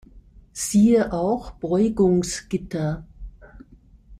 [0.53, 3.05] Siehe auch Beugungsgitter.